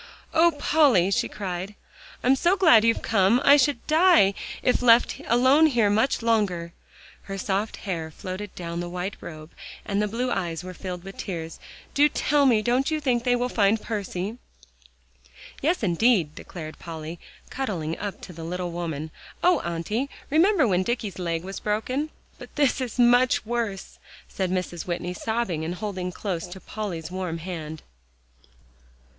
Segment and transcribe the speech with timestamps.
[0.33, 1.75] "Oh, Polly!" she cried,
[2.23, 3.39] "I'm so glad you've come.
[3.45, 6.73] I should die if left alone here much longer;"
[7.29, 9.51] her soft hair floated down the white robe,
[9.85, 11.59] and the blue eyes were filled with tears.
[11.93, 14.39] "Do tell me, don't you think they will find Percy?"
[15.61, 17.19] "Yes, indeed!" declared Polly,
[17.51, 19.11] cuddling up to the little woman.
[19.43, 20.09] "Oh, Auntie!
[20.31, 22.09] remember when Dicky's leg was broken."
[22.39, 24.87] "But this is much worse," said Mrs.
[24.87, 27.83] Whitney, sobbing, and holding close to Polly's warm hand.